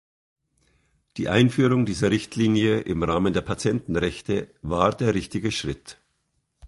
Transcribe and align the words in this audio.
Die 1.17 1.29
Einführung 1.29 1.85
dieser 1.85 2.09
Richtlinie 2.09 2.79
im 2.79 3.03
Rahmen 3.03 3.33
der 3.33 3.41
Patientenrechte 3.41 4.49
war 4.63 4.97
der 4.97 5.13
richtige 5.13 5.51
Schritt. 5.51 5.99